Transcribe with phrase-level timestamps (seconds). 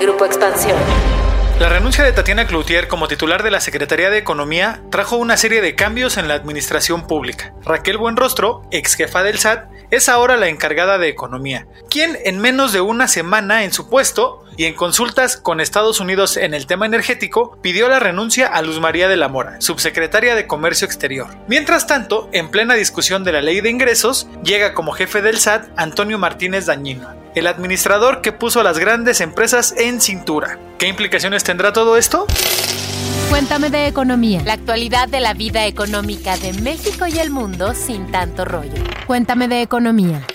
[0.00, 0.76] Grupo Expansión.
[1.58, 5.62] La renuncia de Tatiana Cloutier como titular de la Secretaría de Economía trajo una serie
[5.62, 7.54] de cambios en la administración pública.
[7.64, 12.72] Raquel Buenrostro, ex jefa del SAT, es ahora la encargada de Economía, quien en menos
[12.72, 16.84] de una semana en su puesto y en consultas con Estados Unidos en el tema
[16.84, 21.28] energético, pidió la renuncia a Luz María de la Mora, subsecretaria de Comercio Exterior.
[21.48, 25.68] Mientras tanto, en plena discusión de la ley de ingresos, llega como jefe del SAT
[25.76, 30.58] Antonio Martínez Dañino, el administrador que puso a las grandes empresas en cintura.
[30.78, 32.26] ¿Qué implicaciones tendrá todo esto?
[33.28, 34.40] Cuéntame de economía.
[34.42, 38.82] La actualidad de la vida económica de México y el mundo sin tanto rollo.
[39.06, 40.26] Cuéntame de economía.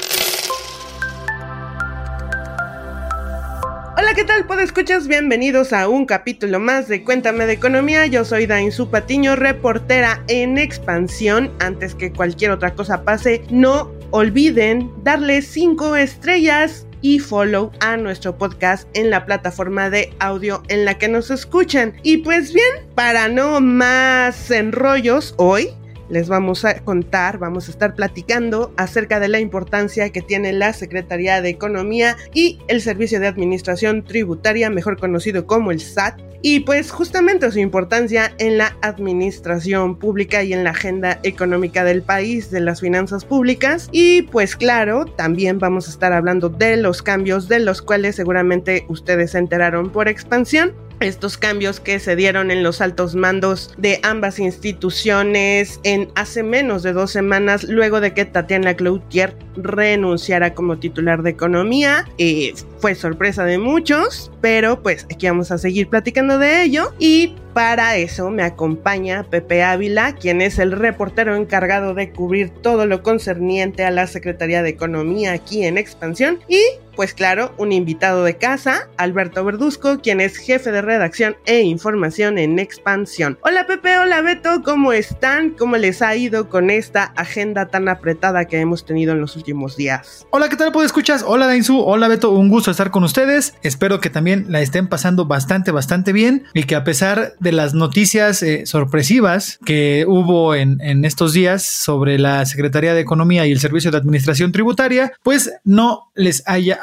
[3.97, 4.45] Hola, ¿qué tal?
[4.45, 5.07] ¿Puedo escuchas?
[5.07, 8.05] Bienvenidos a un capítulo más de Cuéntame de Economía.
[8.05, 11.51] Yo soy Dainzu Patiño, reportera en expansión.
[11.59, 18.37] Antes que cualquier otra cosa pase, no olviden darle 5 estrellas y follow a nuestro
[18.37, 21.93] podcast en la plataforma de audio en la que nos escuchan.
[22.03, 25.70] Y pues bien, para no más enrollos, hoy
[26.11, 30.73] les vamos a contar, vamos a estar platicando acerca de la importancia que tiene la
[30.73, 36.61] Secretaría de Economía y el Servicio de Administración Tributaria, mejor conocido como el SAT, y
[36.61, 42.51] pues justamente su importancia en la administración pública y en la agenda económica del país,
[42.51, 43.89] de las finanzas públicas.
[43.91, 48.85] Y pues claro, también vamos a estar hablando de los cambios de los cuales seguramente
[48.87, 53.99] ustedes se enteraron por expansión estos cambios que se dieron en los altos mandos de
[54.04, 60.77] ambas instituciones en hace menos de dos semanas luego de que Tatiana Cloutier renunciara como
[60.77, 62.05] titular de economía.
[62.18, 67.35] Eh, fue sorpresa de muchos, pero pues aquí vamos a seguir platicando de ello y
[67.53, 73.03] para eso me acompaña Pepe Ávila, quien es el reportero encargado de cubrir todo lo
[73.03, 76.40] concerniente a la Secretaría de Economía aquí en Expansión.
[76.47, 76.62] Y,
[76.95, 82.38] pues claro, un invitado de casa, Alberto Verduzco, quien es jefe de redacción e información
[82.38, 83.38] en Expansión.
[83.41, 85.51] Hola Pepe, hola Beto, ¿cómo están?
[85.51, 89.77] ¿Cómo les ha ido con esta agenda tan apretada que hemos tenido en los últimos
[89.77, 90.27] días?
[90.31, 90.71] Hola, ¿qué tal?
[90.71, 91.23] ¿Puedo escuchas?
[91.25, 93.53] Hola Dainzu, hola Beto, un gusto estar con ustedes.
[93.63, 97.73] Espero que también la estén pasando bastante, bastante bien y que a pesar de las
[97.73, 103.51] noticias eh, sorpresivas que hubo en, en estos días sobre la Secretaría de Economía y
[103.51, 106.79] el Servicio de Administración Tributaria, pues no les haya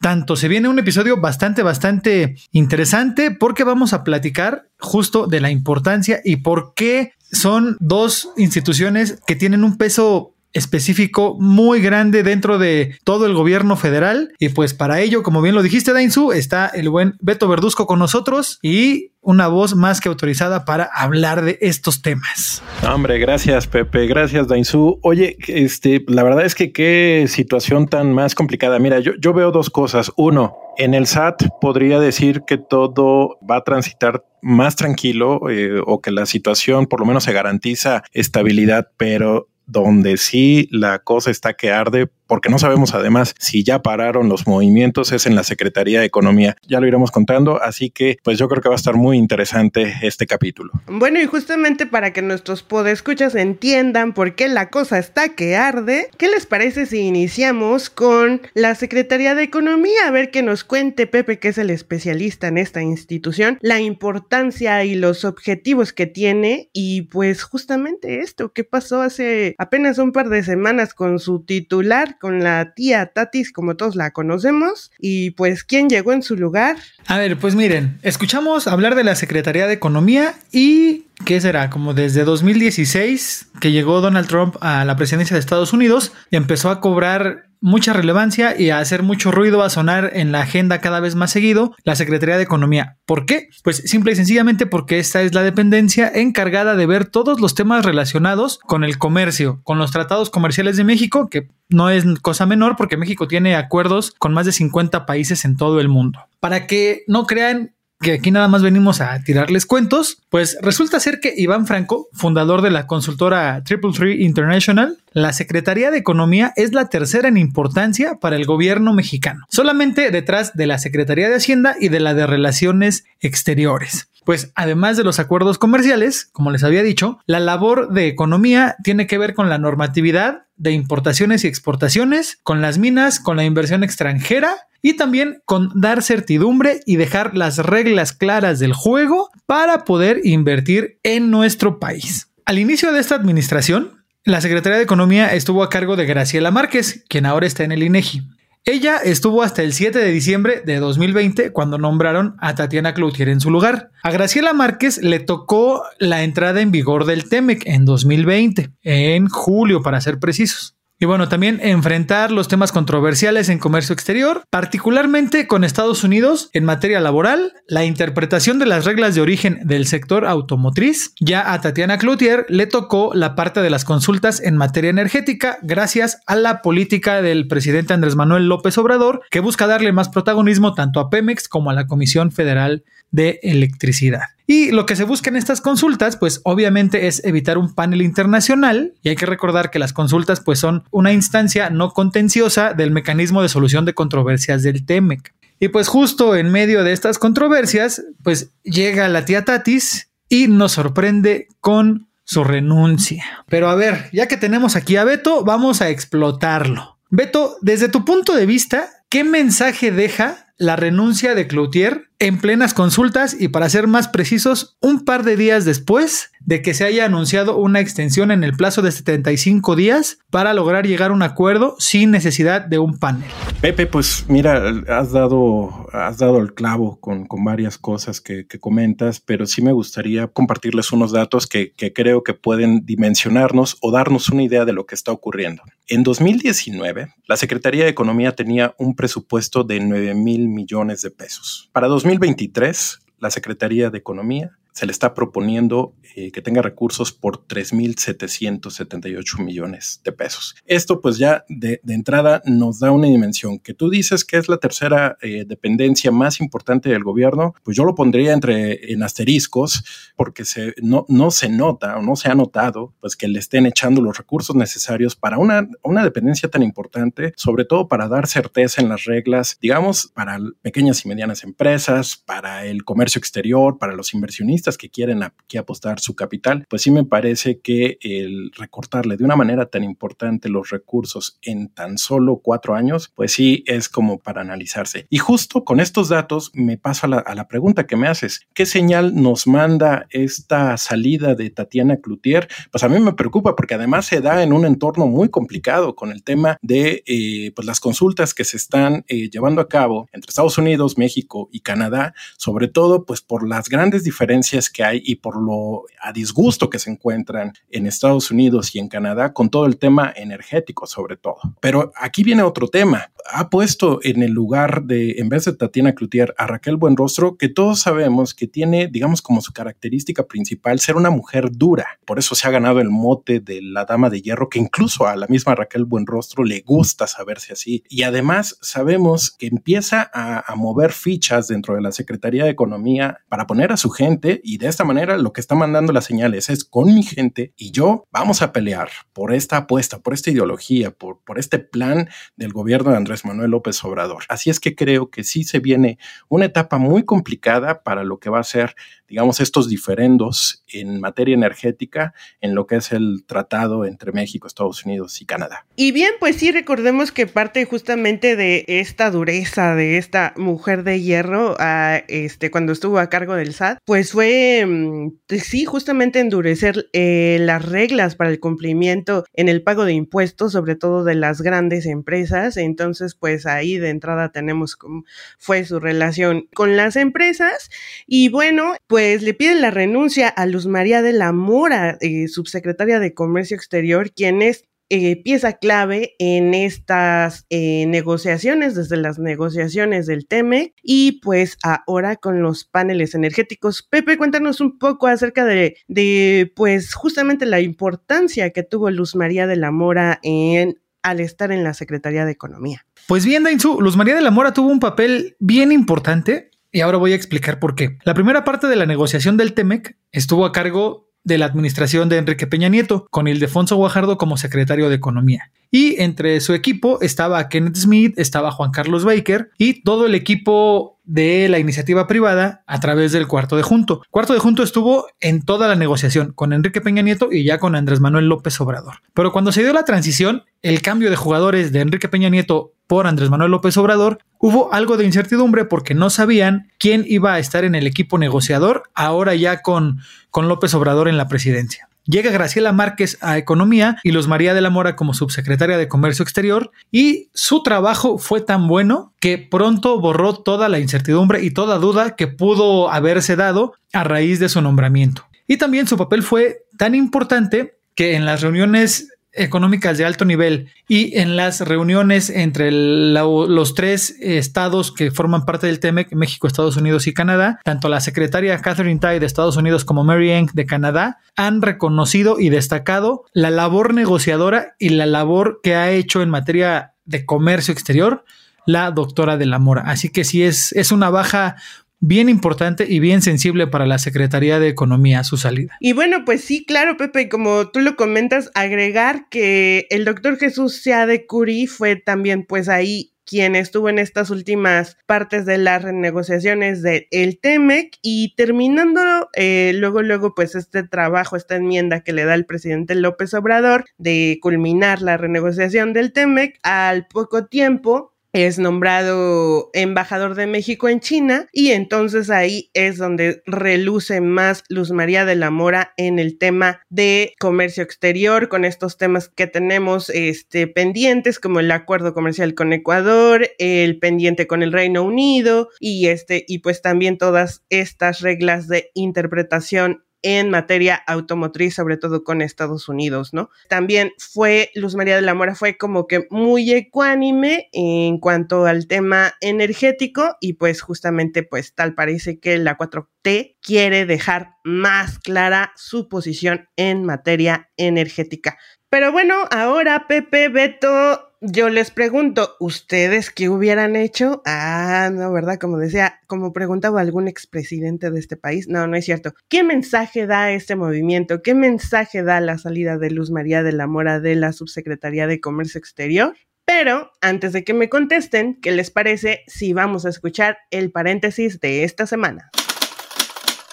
[0.00, 0.36] tanto.
[0.36, 6.20] Se viene un episodio bastante, bastante interesante porque vamos a platicar justo de la importancia
[6.24, 12.96] y por qué son dos instituciones que tienen un peso específico muy grande dentro de
[13.04, 14.32] todo el gobierno federal.
[14.38, 17.98] Y pues para ello, como bien lo dijiste, Dainzu, está el buen Beto Verduzco con
[17.98, 22.62] nosotros y una voz más que autorizada para hablar de estos temas.
[22.88, 25.00] Hombre, gracias Pepe, gracias Dainzu.
[25.02, 28.78] Oye, este, la verdad es que qué situación tan más complicada.
[28.78, 30.12] Mira, yo, yo veo dos cosas.
[30.16, 36.00] Uno, en el SAT podría decir que todo va a transitar más tranquilo eh, o
[36.00, 41.54] que la situación por lo menos se garantiza estabilidad, pero donde sí la cosa está
[41.54, 46.00] que arde, porque no sabemos además si ya pararon los movimientos, es en la Secretaría
[46.00, 46.56] de Economía.
[46.66, 49.94] Ya lo iremos contando, así que pues yo creo que va a estar muy interesante
[50.02, 50.72] este capítulo.
[50.86, 56.08] Bueno, y justamente para que nuestros podescuchas entiendan por qué la cosa está que arde,
[56.16, 60.06] ¿qué les parece si iniciamos con la Secretaría de Economía?
[60.06, 64.84] A ver que nos cuente Pepe, que es el especialista en esta institución, la importancia
[64.84, 70.28] y los objetivos que tiene y pues justamente esto, ¿qué pasó hace apenas un par
[70.28, 75.64] de semanas con su titular, con la tía Tatis, como todos la conocemos, y pues
[75.64, 76.76] quién llegó en su lugar.
[77.06, 81.70] A ver, pues miren, escuchamos hablar de la Secretaría de Economía y ¿qué será?
[81.70, 86.80] Como desde 2016 que llegó Donald Trump a la presidencia de Estados Unidos, empezó a
[86.80, 91.14] cobrar mucha relevancia y a hacer mucho ruido, a sonar en la agenda cada vez
[91.14, 92.98] más seguido la Secretaría de Economía.
[93.06, 93.48] ¿Por qué?
[93.62, 97.84] Pues simple y sencillamente porque esta es la dependencia encargada de ver todos los temas
[97.84, 102.76] relacionados con el comercio, con los tratados comerciales de México, que no es cosa menor
[102.76, 106.20] porque México tiene acuerdos con más de 50 países en todo el mundo.
[106.40, 111.20] Para que no crean que aquí nada más venimos a tirarles cuentos, pues resulta ser
[111.20, 116.72] que Iván Franco, fundador de la consultora Triple Three International, la Secretaría de Economía es
[116.72, 121.76] la tercera en importancia para el gobierno mexicano, solamente detrás de la Secretaría de Hacienda
[121.80, 124.08] y de la de Relaciones Exteriores.
[124.26, 129.06] Pues además de los acuerdos comerciales, como les había dicho, la labor de economía tiene
[129.06, 133.84] que ver con la normatividad de importaciones y exportaciones, con las minas, con la inversión
[133.84, 140.20] extranjera y también con dar certidumbre y dejar las reglas claras del juego para poder
[140.24, 142.32] invertir en nuestro país.
[142.46, 147.04] Al inicio de esta administración, la Secretaría de Economía estuvo a cargo de Graciela Márquez,
[147.08, 148.22] quien ahora está en el INEGI.
[148.68, 153.38] Ella estuvo hasta el 7 de diciembre de 2020 cuando nombraron a Tatiana Cloutier en
[153.38, 153.92] su lugar.
[154.02, 159.82] A Graciela Márquez le tocó la entrada en vigor del TEMEC en 2020, en julio
[159.82, 160.75] para ser precisos.
[160.98, 166.64] Y bueno, también enfrentar los temas controversiales en comercio exterior, particularmente con Estados Unidos en
[166.64, 171.12] materia laboral, la interpretación de las reglas de origen del sector automotriz.
[171.20, 176.18] Ya a Tatiana Cloutier le tocó la parte de las consultas en materia energética gracias
[176.26, 181.00] a la política del presidente Andrés Manuel López Obrador, que busca darle más protagonismo tanto
[181.00, 184.35] a Pemex como a la Comisión Federal de Electricidad.
[184.46, 188.94] Y lo que se busca en estas consultas, pues obviamente es evitar un panel internacional
[189.02, 193.42] y hay que recordar que las consultas pues son una instancia no contenciosa del mecanismo
[193.42, 195.34] de solución de controversias del TEMEC.
[195.58, 200.72] Y pues justo en medio de estas controversias, pues llega la tía Tatis y nos
[200.72, 203.24] sorprende con su renuncia.
[203.48, 206.98] Pero a ver, ya que tenemos aquí a Beto, vamos a explotarlo.
[207.08, 212.72] Beto, desde tu punto de vista, ¿qué mensaje deja la renuncia de Cloutier en plenas
[212.72, 217.04] consultas y para ser más precisos, un par de días después de que se haya
[217.04, 221.74] anunciado una extensión en el plazo de 75 días para lograr llegar a un acuerdo
[221.78, 223.28] sin necesidad de un panel.
[223.60, 229.46] Pepe, pues mira, has dado, has dado el clavo con, varias cosas que, comentas, pero
[229.46, 234.42] sí me gustaría compartirles unos datos que, que creo que pueden dimensionarnos o darnos una
[234.42, 235.62] idea de lo que está ocurriendo.
[235.88, 241.70] En 2019, la Secretaría de Economía tenía un presupuesto de 9 mil millones de pesos.
[241.72, 247.46] Para 2023, la Secretaría de Economía se le está proponiendo eh, que tenga recursos por
[247.46, 250.54] 3.778 millones de pesos.
[250.66, 254.58] Esto pues ya de, entrada nos da una dimensión que tú dices que es la
[254.58, 259.82] tercera eh, dependencia más importante del gobierno, pues yo lo pondría entre en asteriscos
[260.14, 263.64] porque se, no, no se nota o no se ha notado pues que le estén
[263.64, 268.82] echando los recursos necesarios para una, una dependencia tan importante, sobre todo para dar certeza
[268.82, 274.12] en las reglas, digamos, para pequeñas y medianas empresas, para el comercio exterior, para los
[274.12, 279.24] inversionistas que quieren aquí apostar su capital, pues sí me parece que el recortarle de
[279.24, 284.18] una manera tan importante los recursos en tan solo cuatro años, pues sí es como
[284.18, 285.06] para analizarse.
[285.10, 288.46] Y justo con estos datos me paso a la, pregunta que me haces.
[288.54, 292.48] ¿Qué señal nos manda esta salida de Tatiana Cloutier?
[292.72, 296.10] Pues a mí me preocupa porque además se da en un entorno muy complicado con
[296.10, 300.30] el tema de eh, pues las consultas que se están eh, llevando a cabo entre
[300.30, 305.16] Estados Unidos, México y Canadá, sobre todo pues por las grandes diferencias que hay y
[305.16, 309.66] por lo a disgusto que se encuentran en Estados Unidos y en Canadá con todo
[309.66, 311.38] el tema energético sobre todo.
[311.60, 313.10] Pero aquí viene otro tema.
[313.30, 317.48] Ha puesto en el lugar de, en vez de Tatiana Cloutier, a Raquel Buenrostro, que
[317.48, 321.98] todos sabemos que tiene, digamos, como su característica principal ser una mujer dura.
[322.04, 325.16] Por eso se ha ganado el mote de la dama de hierro, que incluso a
[325.16, 327.82] la misma Raquel Buenrostro le gusta saberse así.
[327.88, 333.18] Y además sabemos que empieza a, a mover fichas dentro de la Secretaría de Economía
[333.28, 336.50] para poner a su gente y de esta manera lo que está mandando las señales
[336.50, 340.90] es con mi gente y yo vamos a pelear por esta apuesta, por esta ideología,
[340.90, 344.24] por, por este plan del gobierno de Andrés Manuel López Obrador.
[344.28, 348.30] Así es que creo que sí se viene una etapa muy complicada para lo que
[348.30, 348.74] va a ser,
[349.08, 354.84] digamos, estos diferendos en materia energética en lo que es el tratado entre México, Estados
[354.84, 355.66] Unidos y Canadá.
[355.76, 361.00] Y bien, pues sí, recordemos que parte justamente de esta dureza de esta mujer de
[361.00, 364.25] hierro, a, este, cuando estuvo a cargo del SAT, pues fue
[364.66, 370.52] Mm, sí, justamente endurecer eh, las reglas para el cumplimiento en el pago de impuestos,
[370.52, 372.56] sobre todo de las grandes empresas.
[372.56, 375.04] Entonces, pues ahí de entrada tenemos cómo
[375.38, 377.70] fue su relación con las empresas.
[378.06, 383.00] Y bueno, pues le piden la renuncia a Luz María de la Mora, eh, subsecretaria
[383.00, 390.06] de Comercio Exterior, quien es eh, pieza clave en estas eh, negociaciones, desde las negociaciones
[390.06, 393.82] del TEME y pues ahora con los paneles energéticos.
[393.82, 399.46] Pepe, cuéntanos un poco acerca de, de pues justamente la importancia que tuvo Luz María
[399.46, 402.84] de la Mora en al estar en la Secretaría de Economía.
[403.06, 406.98] Pues bien, Dainzu, Luz María de la Mora tuvo un papel bien importante y ahora
[406.98, 407.98] voy a explicar por qué.
[408.04, 412.18] La primera parte de la negociación del TEMEC estuvo a cargo de la administración de
[412.18, 415.50] Enrique Peña Nieto, con Ildefonso Guajardo como secretario de Economía.
[415.70, 420.96] Y entre su equipo estaba Kenneth Smith, estaba Juan Carlos Baker y todo el equipo
[421.06, 424.02] de la iniciativa privada a través del Cuarto de Junto.
[424.10, 427.76] Cuarto de Junto estuvo en toda la negociación con Enrique Peña Nieto y ya con
[427.76, 428.96] Andrés Manuel López Obrador.
[429.14, 433.06] Pero cuando se dio la transición, el cambio de jugadores de Enrique Peña Nieto por
[433.06, 437.64] Andrés Manuel López Obrador, hubo algo de incertidumbre porque no sabían quién iba a estar
[437.64, 441.85] en el equipo negociador ahora ya con, con López Obrador en la presidencia.
[442.06, 446.22] Llega Graciela Márquez a Economía y Luz María de la Mora como subsecretaria de Comercio
[446.22, 451.78] Exterior y su trabajo fue tan bueno que pronto borró toda la incertidumbre y toda
[451.78, 455.26] duda que pudo haberse dado a raíz de su nombramiento.
[455.46, 460.68] Y también su papel fue tan importante que en las reuniones económicas de alto nivel
[460.88, 466.76] y en las reuniones entre los tres estados que forman parte del TEMEC, México, Estados
[466.76, 470.66] Unidos y Canadá, tanto la secretaria Catherine Tai de Estados Unidos como Mary Eng de
[470.66, 476.30] Canadá han reconocido y destacado la labor negociadora y la labor que ha hecho en
[476.30, 478.24] materia de comercio exterior
[478.66, 479.82] la doctora de la Mora.
[479.86, 481.56] Así que sí es, es una baja
[482.00, 485.76] bien importante y bien sensible para la Secretaría de Economía su salida.
[485.80, 490.82] Y bueno, pues sí, claro, Pepe, como tú lo comentas, agregar que el doctor Jesús
[490.84, 496.80] de Curí fue también pues ahí quien estuvo en estas últimas partes de las renegociaciones
[496.82, 502.24] del el TEMEC y terminando eh, luego, luego, pues este trabajo, esta enmienda que le
[502.24, 508.58] da el presidente López Obrador de culminar la renegociación del TEMEC, al poco tiempo es
[508.58, 515.24] nombrado embajador de México en China y entonces ahí es donde reluce más Luz María
[515.24, 520.66] de la Mora en el tema de comercio exterior con estos temas que tenemos este,
[520.66, 526.44] pendientes como el acuerdo comercial con Ecuador, el pendiente con el Reino Unido y este
[526.46, 532.88] y pues también todas estas reglas de interpretación en materia automotriz, sobre todo con Estados
[532.88, 533.50] Unidos, ¿no?
[533.68, 538.86] También fue, Luz María de la Mora fue como que muy ecuánime en cuanto al
[538.86, 545.72] tema energético y pues justamente pues tal parece que la 4T quiere dejar más clara
[545.76, 548.58] su posición en materia energética.
[548.88, 554.42] Pero bueno, ahora Pepe, Beto, yo les pregunto, ¿ustedes qué hubieran hecho?
[554.44, 555.58] Ah, no, ¿verdad?
[555.58, 558.68] Como decía, como preguntaba algún expresidente de este país.
[558.68, 559.34] No, no es cierto.
[559.48, 561.42] ¿Qué mensaje da este movimiento?
[561.42, 565.40] ¿Qué mensaje da la salida de Luz María de la Mora de la Subsecretaría de
[565.40, 566.34] Comercio Exterior?
[566.64, 571.60] Pero antes de que me contesten, ¿qué les parece si vamos a escuchar el paréntesis
[571.60, 572.50] de esta semana?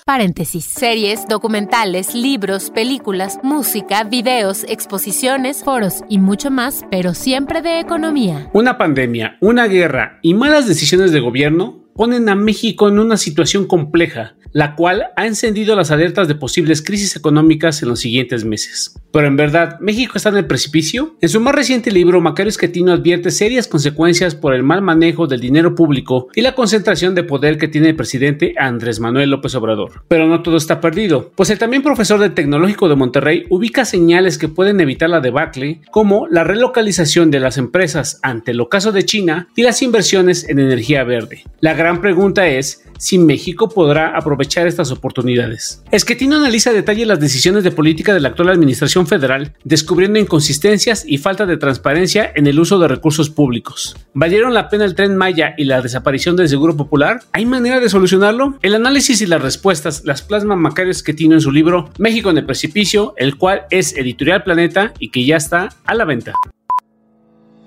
[0.06, 0.66] Paréntesis.
[0.66, 8.50] Series, documentales, libros, películas, música, videos, exposiciones, foros y mucho más, pero siempre de economía.
[8.52, 13.66] Una pandemia, una guerra y malas decisiones de gobierno ponen a México en una situación
[13.66, 18.96] compleja la cual ha encendido las alertas de posibles crisis económicas en los siguientes meses.
[19.12, 21.16] Pero en verdad, ¿México está en el precipicio?
[21.22, 25.42] En su más reciente libro, Macario Esquetino advierte serias consecuencias por el mal manejo del
[25.42, 30.04] dinero público y la concentración de poder que tiene el presidente Andrés Manuel López Obrador.
[30.08, 34.38] Pero no todo está perdido, pues el también profesor del Tecnológico de Monterrey ubica señales
[34.38, 39.06] que pueden evitar la debacle, como la relocalización de las empresas ante el ocaso de
[39.06, 41.44] China y las inversiones en energía verde.
[41.84, 45.84] Gran pregunta es si México podrá aprovechar estas oportunidades.
[45.92, 51.04] Esquetino analiza a detalle las decisiones de política de la actual administración federal, descubriendo inconsistencias
[51.06, 53.98] y falta de transparencia en el uso de recursos públicos.
[54.14, 57.20] ¿Valieron la pena el tren Maya y la desaparición del Seguro Popular?
[57.34, 58.58] ¿Hay manera de solucionarlo?
[58.62, 62.46] El análisis y las respuestas las plasma Macario Esquetino en su libro México en el
[62.46, 66.34] precipicio, el cual es editorial Planeta y que ya está a la venta.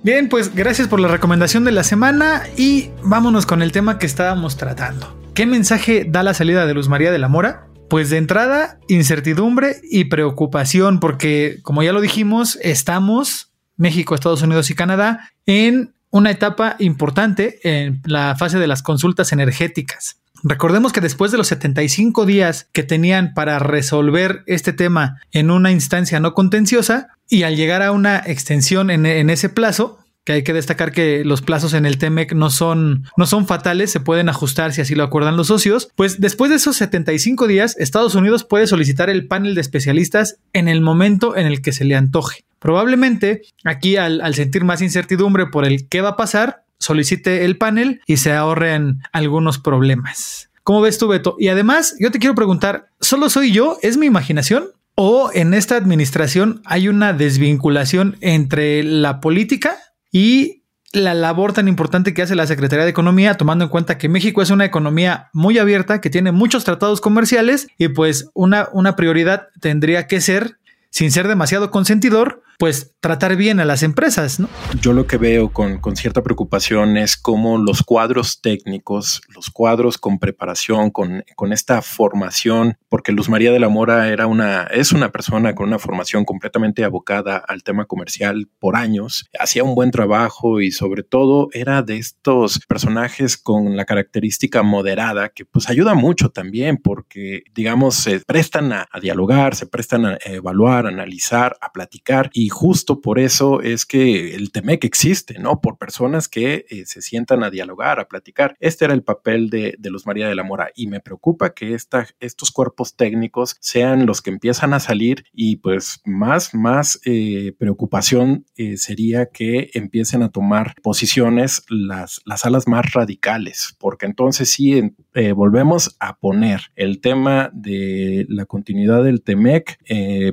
[0.06, 4.06] Bien, pues gracias por la recomendación de la semana y vámonos con el tema que
[4.06, 5.20] estábamos tratando.
[5.34, 7.66] ¿Qué mensaje da la salida de Luz María de la Mora?
[7.90, 14.70] Pues de entrada, incertidumbre y preocupación, porque como ya lo dijimos, estamos, México, Estados Unidos
[14.70, 20.20] y Canadá, en una etapa importante en la fase de las consultas energéticas.
[20.48, 25.72] Recordemos que después de los 75 días que tenían para resolver este tema en una
[25.72, 30.52] instancia no contenciosa y al llegar a una extensión en, ese plazo, que hay que
[30.52, 34.72] destacar que los plazos en el TEMEC no son, no son fatales, se pueden ajustar
[34.72, 38.68] si así lo acuerdan los socios, pues después de esos 75 días, Estados Unidos puede
[38.68, 42.44] solicitar el panel de especialistas en el momento en el que se le antoje.
[42.60, 47.58] Probablemente aquí al, al sentir más incertidumbre por el qué va a pasar, solicite el
[47.58, 50.50] panel y se ahorren algunos problemas.
[50.62, 51.36] ¿Cómo ves tú, Beto?
[51.38, 53.78] Y además, yo te quiero preguntar, ¿solo soy yo?
[53.82, 54.66] ¿Es mi imaginación?
[54.96, 59.76] ¿O en esta administración hay una desvinculación entre la política
[60.10, 64.08] y la labor tan importante que hace la Secretaría de Economía, tomando en cuenta que
[64.08, 68.96] México es una economía muy abierta, que tiene muchos tratados comerciales y pues una, una
[68.96, 70.58] prioridad tendría que ser,
[70.90, 74.48] sin ser demasiado consentidor, pues tratar bien a las empresas, ¿no?
[74.80, 79.98] Yo lo que veo con, con cierta preocupación es cómo los cuadros técnicos, los cuadros
[79.98, 84.92] con preparación, con, con esta formación, porque Luz María de la Mora era una, es
[84.92, 89.90] una persona con una formación completamente abocada al tema comercial por años, hacía un buen
[89.90, 95.94] trabajo y sobre todo era de estos personajes con la característica moderada que pues ayuda
[95.94, 101.72] mucho también porque digamos se prestan a, dialogar, se prestan a evaluar, a analizar, a
[101.72, 105.60] platicar y justo por eso es que el TEMEC existe, ¿no?
[105.60, 108.56] Por personas que eh, se sientan a dialogar, a platicar.
[108.60, 112.50] Este era el papel de, de María de la Mora y me preocupa que estos
[112.50, 118.76] cuerpos técnicos sean los que empiezan a salir y pues más, más eh, preocupación eh,
[118.76, 124.92] sería que empiecen a tomar posiciones las, las alas más radicales, porque entonces sí
[125.34, 129.78] volvemos a poner el tema de la continuidad del TEMEC,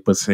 [0.03, 0.27] pues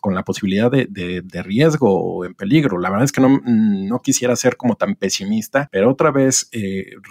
[0.00, 2.78] con la posibilidad de, de, riesgo o en peligro.
[2.78, 6.48] La verdad es que no, no quisiera ser como tan pesimista, pero otra vez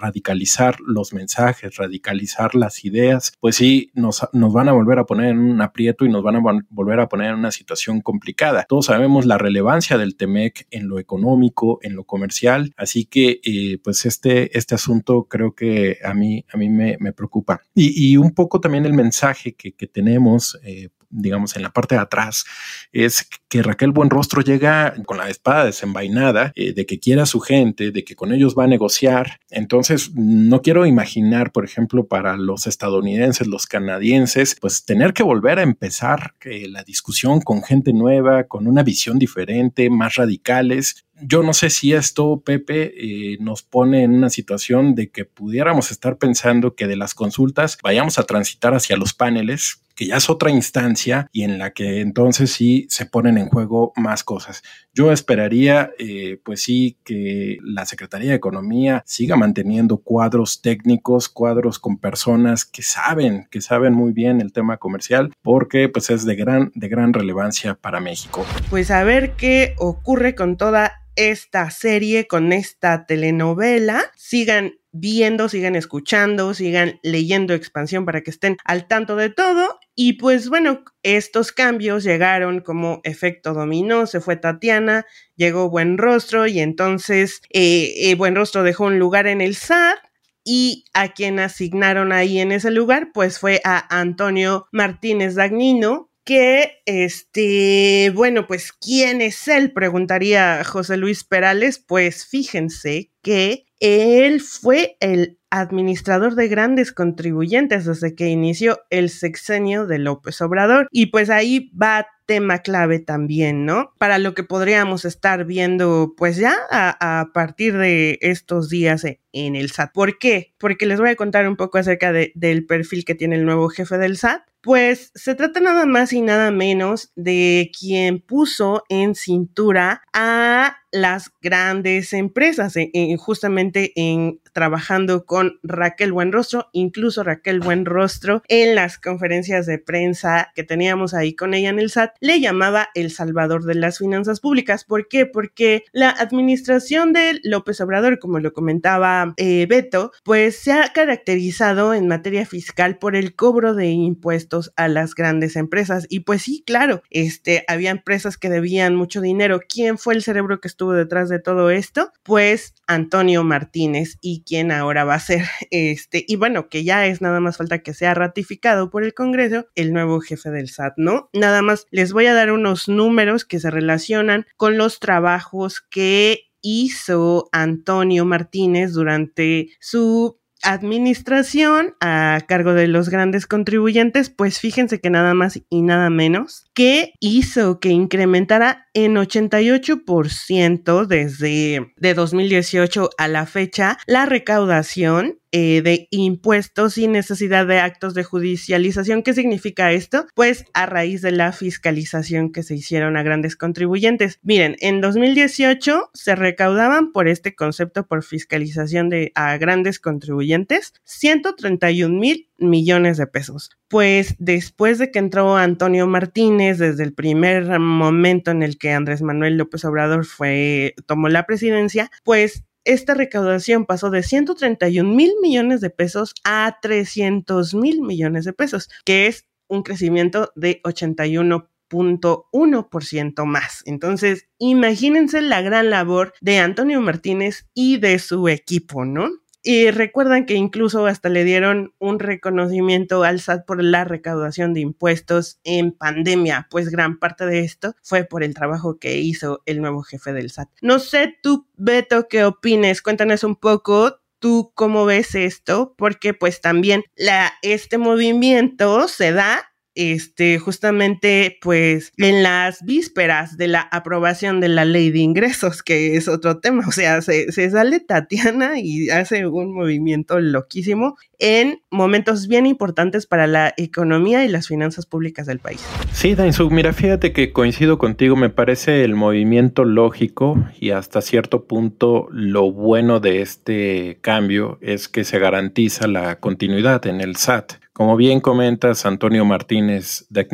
[0.00, 5.30] radicalizar los mensajes, radicalizar las ideas, pues sí, nos, nos van a volver a poner
[5.30, 8.64] en un aprieto y nos van a volver a poner en una situación complicada.
[8.68, 13.78] Todos sabemos la relevancia del TEMEC en lo económico, en lo comercial, así que eh,
[13.82, 17.60] pues este, este asunto creo que a mí, a mí me, me preocupa.
[17.74, 21.94] Y, y, un poco también el mensaje que, que tenemos eh, digamos, en la parte
[21.94, 22.44] de atrás,
[22.92, 27.40] es que Raquel Buenrostro llega con la espada desenvainada eh, de que quiere a su
[27.40, 29.40] gente, de que con ellos va a negociar.
[29.50, 35.58] Entonces, no quiero imaginar, por ejemplo, para los estadounidenses, los canadienses, pues tener que volver
[35.58, 41.42] a empezar eh, la discusión con gente nueva, con una visión diferente, más radicales yo
[41.42, 46.18] no sé si esto, Pepe, eh, nos pone en una situación de que pudiéramos estar
[46.18, 50.50] pensando que de las consultas vayamos a transitar hacia los paneles, que ya es otra
[50.50, 54.62] instancia y en la que entonces sí se ponen en juego más cosas.
[54.92, 61.78] Yo esperaría, eh, pues sí, que la Secretaría de Economía siga manteniendo cuadros técnicos, cuadros
[61.78, 66.36] con personas que saben, que saben muy bien el tema comercial, porque pues es de
[66.36, 68.44] gran, de gran relevancia para México.
[68.70, 74.02] Pues a ver qué ocurre con toda esta serie, con esta telenovela.
[74.16, 79.78] Sigan viendo, sigan escuchando, sigan leyendo expansión para que estén al tanto de todo.
[79.94, 86.46] Y pues bueno, estos cambios llegaron como efecto dominó, se fue Tatiana, llegó Buen Rostro
[86.46, 89.98] y entonces eh, eh, Buen Rostro dejó un lugar en el SAT
[90.44, 96.82] y a quien asignaron ahí en ese lugar pues fue a Antonio Martínez Dagnino, que,
[96.86, 99.72] este, bueno, pues, ¿quién es él?
[99.72, 101.78] Preguntaría José Luis Perales.
[101.78, 109.86] Pues fíjense que él fue el administrador de grandes contribuyentes desde que inició el sexenio
[109.86, 110.88] de López Obrador.
[110.90, 113.92] Y pues ahí va tema clave también, ¿no?
[113.98, 119.70] Para lo que podríamos estar viendo pues ya a, partir de estos días en el
[119.70, 119.92] SAT.
[119.92, 120.54] ¿Por qué?
[120.58, 123.68] Porque les voy a contar un poco acerca de, del perfil que tiene el nuevo
[123.68, 124.42] jefe del SAT.
[124.62, 131.32] Pues se trata nada más y nada menos de quien puso en cintura a las
[131.42, 138.98] grandes empresas, en, en, justamente en trabajando con Raquel Buenrostro, incluso Raquel Buenrostro en las
[138.98, 143.64] conferencias de prensa que teníamos ahí con ella en el SAT, le llamaba el salvador
[143.64, 144.84] de las finanzas públicas.
[144.84, 145.26] ¿Por qué?
[145.26, 151.92] Porque la administración de López Obrador, como lo comentaba eh, Beto, pues se ha caracterizado
[151.92, 156.06] en materia fiscal por el cobro de impuestos a las grandes empresas.
[156.08, 159.58] Y pues sí, claro, este, había empresas que debían mucho dinero.
[159.68, 162.12] ¿Quién fue el cerebro que estuvo detrás de todo esto?
[162.22, 167.20] Pues Antonio Martínez y quien ahora va a ser este, y bueno, que ya es
[167.20, 171.28] nada más falta que sea ratificado por el Congreso el nuevo jefe del SAT, ¿no?
[171.32, 176.50] Nada más les voy a dar unos números que se relacionan con los trabajos que
[176.64, 185.10] hizo Antonio Martínez durante su administración a cargo de los grandes contribuyentes, pues fíjense que
[185.10, 193.28] nada más y nada menos que hizo que incrementara en 88% desde de 2018 a
[193.28, 199.22] la fecha la recaudación eh, de impuestos sin necesidad de actos de judicialización.
[199.22, 200.26] ¿Qué significa esto?
[200.34, 204.40] Pues a raíz de la fiscalización que se hicieron a grandes contribuyentes.
[204.42, 212.18] Miren, en 2018 se recaudaban por este concepto por fiscalización de a grandes contribuyentes 131
[212.18, 213.70] mil millones de pesos.
[213.86, 219.22] Pues después de que entró Antonio Martínez, desde el primer momento en el que Andrés
[219.22, 225.80] Manuel López Obrador fue, tomó la presidencia, pues esta recaudación pasó de 131 mil millones
[225.80, 231.68] de pesos a 300 mil millones de pesos, que es un crecimiento de 81%.
[231.90, 233.82] 0.1% más.
[233.86, 239.30] Entonces, imagínense la gran labor de Antonio Martínez y de su equipo, ¿no?
[239.66, 244.80] Y recuerdan que incluso hasta le dieron un reconocimiento al SAT por la recaudación de
[244.80, 249.80] impuestos en pandemia, pues gran parte de esto fue por el trabajo que hizo el
[249.80, 250.68] nuevo jefe del SAT.
[250.82, 256.60] No sé tú, Beto, qué opines, cuéntanos un poco tú cómo ves esto, porque pues
[256.60, 264.60] también la, este movimiento se da este, justamente pues en las vísperas de la aprobación
[264.60, 269.10] de la ley de ingresos, que es otro tema, o sea, se, sale Tatiana y
[269.10, 275.46] hace un movimiento loquísimo en momentos bien importantes para la economía y las finanzas públicas
[275.46, 275.84] del país.
[276.12, 281.66] Sí, Dainzug, mira, fíjate que coincido contigo, me parece el movimiento lógico y hasta cierto
[281.66, 287.83] punto lo bueno de este cambio es que se garantiza la continuidad en el SAT.
[287.94, 290.48] Como bien comentas, Antonio Martínez de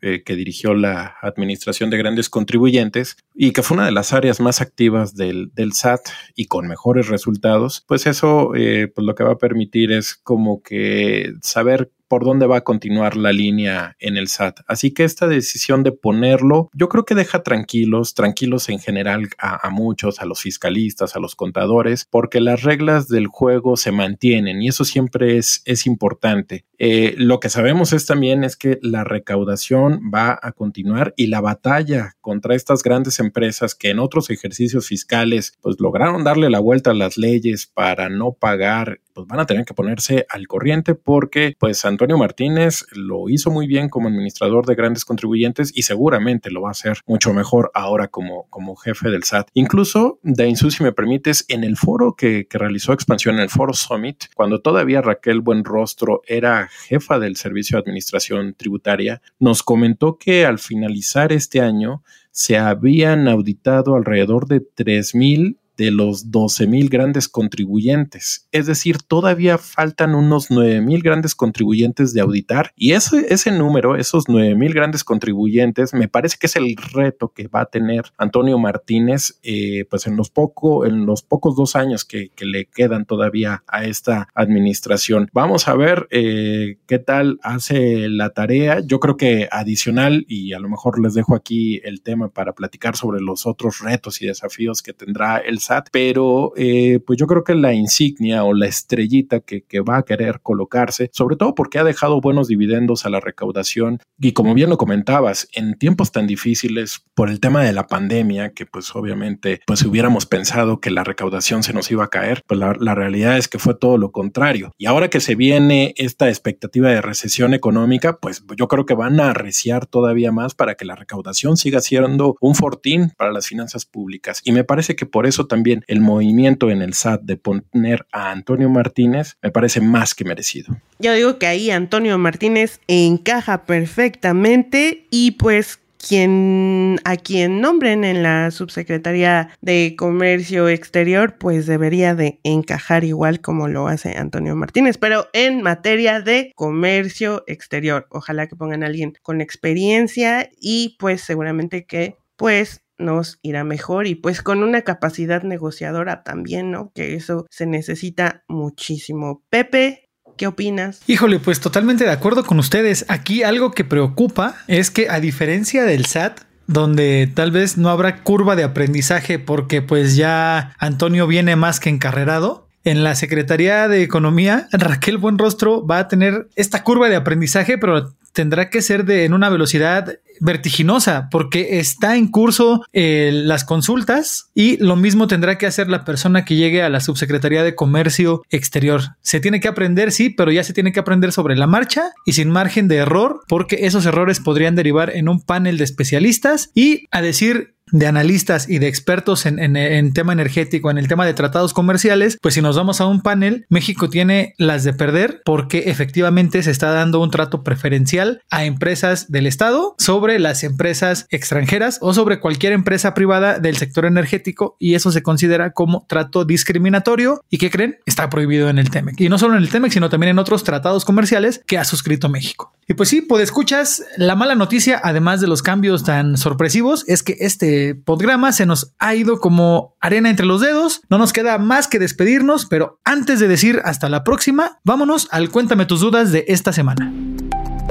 [0.00, 4.40] eh, que dirigió la Administración de Grandes Contribuyentes y que fue una de las áreas
[4.40, 6.00] más activas del, del SAT
[6.34, 10.62] y con mejores resultados, pues eso eh, pues lo que va a permitir es como
[10.62, 14.60] que saber por dónde va a continuar la línea en el SAT.
[14.66, 19.70] Así que esta decisión de ponerlo, yo creo que deja tranquilos, tranquilos en general a,
[19.70, 24.68] muchos, a los fiscalistas, a los contadores, porque las reglas del juego se mantienen y
[24.68, 26.64] eso siempre es, es importante.
[26.78, 31.40] Eh, lo que sabemos es también es que la recaudación va a continuar y la
[31.40, 36.90] batalla contra estas grandes empresas que en otros ejercicios fiscales pues lograron darle la vuelta
[36.90, 41.56] a las leyes para no pagar pues van a tener que ponerse al corriente porque
[41.58, 46.62] pues Antonio Martínez lo hizo muy bien como administrador de grandes contribuyentes y seguramente lo
[46.62, 49.48] va a hacer mucho mejor ahora como, como jefe del SAT.
[49.54, 53.72] Incluso, Dainzu, si me permites, en el foro que, que realizó Expansión, en el foro
[53.74, 60.46] Summit, cuando todavía Raquel Buenrostro era jefa del Servicio de Administración Tributaria, nos comentó que
[60.46, 67.28] al finalizar este año se habían auditado alrededor de 3.000 de los 12 mil grandes
[67.28, 68.46] contribuyentes.
[68.52, 73.96] Es decir, todavía faltan unos 9 mil grandes contribuyentes de auditar y ese, ese número,
[73.96, 78.06] esos 9 mil grandes contribuyentes, me parece que es el reto que va a tener
[78.18, 83.04] Antonio Martínez, eh, pues en los, poco, en los pocos dos años que, le quedan
[83.04, 85.28] todavía a esta administración.
[85.32, 88.80] Vamos a ver eh, qué tal hace la tarea.
[88.80, 92.96] Yo creo que adicional, y a lo mejor les dejo aquí el tema para platicar
[92.96, 95.58] sobre los otros retos y desafíos que tendrá el
[95.92, 100.02] pero eh, pues yo creo que la insignia o la estrellita que, que va a
[100.02, 104.70] querer colocarse, sobre todo porque ha dejado buenos dividendos a la recaudación y como bien
[104.70, 109.60] lo comentabas, en tiempos tan difíciles por el tema de la pandemia, que pues obviamente
[109.66, 112.94] pues si hubiéramos pensado que la recaudación se nos iba a caer, pues la, la
[112.94, 114.72] realidad es que fue todo lo contrario.
[114.78, 119.20] Y ahora que se viene esta expectativa de recesión económica, pues yo creo que van
[119.20, 123.84] a arreciar todavía más para que la recaudación siga siendo un fortín para las finanzas
[123.84, 124.40] públicas.
[124.44, 128.06] Y me parece que por eso también también el movimiento en el SAT de poner
[128.12, 130.76] a Antonio Martínez me parece más que merecido.
[131.00, 138.22] Yo digo que ahí Antonio Martínez encaja perfectamente y pues quien a quien nombren en
[138.22, 144.96] la subsecretaría de Comercio Exterior, pues debería de encajar igual como lo hace Antonio Martínez,
[144.96, 151.22] pero en materia de comercio exterior, ojalá que pongan a alguien con experiencia y pues
[151.22, 156.92] seguramente que pues nos irá mejor y pues con una capacidad negociadora también, ¿no?
[156.94, 159.42] Que eso se necesita muchísimo.
[159.50, 160.04] Pepe,
[160.36, 161.00] ¿Qué opinas?
[161.08, 163.04] Híjole, pues totalmente de acuerdo con ustedes.
[163.08, 168.22] Aquí algo que preocupa es que a diferencia del SAT, donde tal vez no habrá
[168.22, 174.02] curva de aprendizaje porque pues ya Antonio viene más que encarrerado, en la Secretaría de
[174.02, 179.24] Economía, Raquel Buenrostro va a tener esta curva de aprendizaje, pero tendrá que ser de
[179.24, 185.58] en una velocidad vertiginosa porque está en curso eh, las consultas y lo mismo tendrá
[185.58, 189.02] que hacer la persona que llegue a la subsecretaría de comercio exterior.
[189.22, 192.34] Se tiene que aprender, sí, pero ya se tiene que aprender sobre la marcha y
[192.34, 197.06] sin margen de error porque esos errores podrían derivar en un panel de especialistas y
[197.10, 201.34] a decir de analistas y de expertos en, en, tema energético, en el tema de
[201.34, 205.84] tratados comerciales, pues si nos vamos a un panel, México tiene las de perder porque
[205.86, 211.98] efectivamente se está dando un trato preferencial a empresas del Estado sobre las empresas extranjeras
[212.00, 217.42] o sobre cualquier empresa privada del sector energético y eso se considera como trato discriminatorio
[217.50, 219.20] y que creen está prohibido en el TEMEC.
[219.20, 222.28] Y no solo en el TEMEC, sino también en otros tratados comerciales que ha suscrito
[222.28, 222.72] México.
[222.86, 227.22] Y pues sí, pues escuchas, la mala noticia, además de los cambios tan sorpresivos, es
[227.22, 231.02] que este programa se nos ha ido como arena entre los dedos.
[231.08, 235.50] No nos queda más que despedirnos, pero antes de decir hasta la próxima, vámonos al
[235.50, 237.12] Cuéntame tus dudas de esta semana.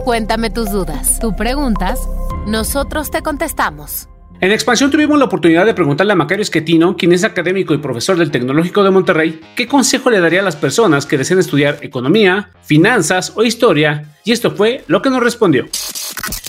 [0.04, 1.20] Cuéntame tus dudas.
[1.20, 2.00] Tú preguntas,
[2.48, 4.08] nosotros te contestamos.
[4.40, 8.18] En Expansión tuvimos la oportunidad de preguntarle a Macario Esquetino, quien es académico y profesor
[8.18, 12.52] del Tecnológico de Monterrey, qué consejo le daría a las personas que deseen estudiar economía,
[12.62, 15.68] finanzas o historia, y esto fue lo que nos respondió.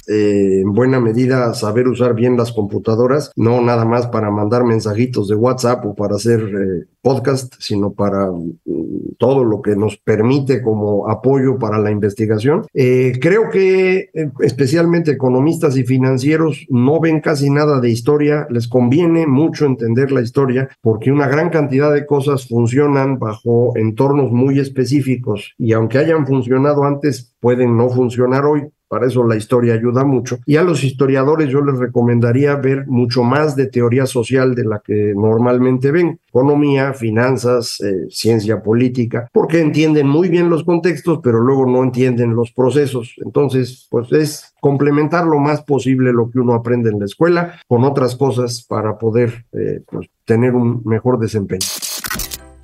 [0.09, 5.29] Eh, en buena medida saber usar bien las computadoras, no nada más para mandar mensajitos
[5.29, 10.63] de WhatsApp o para hacer eh, podcast, sino para mm, todo lo que nos permite
[10.63, 12.65] como apoyo para la investigación.
[12.73, 14.11] Eh, creo que
[14.41, 20.23] especialmente economistas y financieros no ven casi nada de historia, les conviene mucho entender la
[20.23, 26.27] historia porque una gran cantidad de cosas funcionan bajo entornos muy específicos y aunque hayan
[26.27, 30.39] funcionado antes, pueden no funcionar hoy para eso la historia ayuda mucho.
[30.47, 34.81] Y a los historiadores yo les recomendaría ver mucho más de teoría social de la
[34.81, 36.19] que normalmente ven.
[36.29, 42.35] Economía, finanzas, eh, ciencia política, porque entienden muy bien los contextos, pero luego no entienden
[42.35, 43.15] los procesos.
[43.25, 47.85] Entonces, pues es complementar lo más posible lo que uno aprende en la escuela con
[47.85, 51.67] otras cosas para poder eh, pues, tener un mejor desempeño.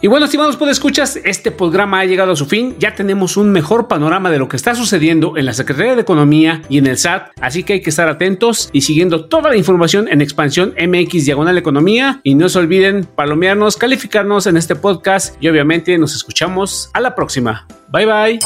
[0.04, 2.76] Y bueno, estimados escuchas, este programa ha llegado a su fin.
[2.78, 6.60] Ya tenemos un mejor panorama de lo que está sucediendo en la Secretaría de Economía
[6.68, 10.06] y en el SAT, así que hay que estar atentos y siguiendo toda la información
[10.08, 12.20] en Expansión MX Diagonal Economía.
[12.22, 17.14] Y no se olviden palomearnos, calificarnos en este podcast y obviamente nos escuchamos a la
[17.14, 17.66] próxima.
[17.88, 18.38] Bye bye.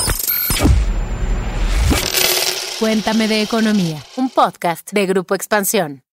[2.79, 6.05] Cuéntame de Economía, un podcast de Grupo Expansión.